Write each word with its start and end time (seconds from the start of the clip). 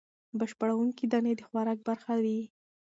بشپړوونکې 0.39 1.05
دانې 1.11 1.33
د 1.37 1.41
خوراک 1.47 1.79
برخه 1.87 2.13
وي. 2.23 2.39